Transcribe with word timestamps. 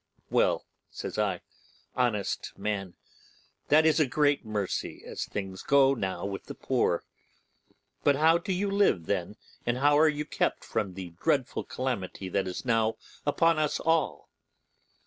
'Well,' 0.31 0.65
says 0.89 1.19
I, 1.19 1.41
'honest 1.95 2.53
man, 2.57 2.95
that 3.67 3.85
is 3.85 3.99
a 3.99 4.07
great 4.07 4.43
mercy 4.43 5.03
as 5.05 5.25
things 5.25 5.61
go 5.61 5.93
now 5.93 6.25
with 6.25 6.45
the 6.45 6.55
poor. 6.55 7.03
But 8.03 8.15
how 8.15 8.39
do 8.39 8.51
you 8.51 8.71
live, 8.71 9.05
then, 9.05 9.35
and 9.63 9.77
how 9.77 9.99
are 9.99 10.09
you 10.09 10.25
kept 10.25 10.63
from 10.63 10.95
the 10.95 11.11
dreadful 11.11 11.65
calamity 11.65 12.29
that 12.29 12.47
is 12.47 12.65
now 12.65 12.95
upon 13.27 13.59
us 13.59 13.79
all? 13.79 14.31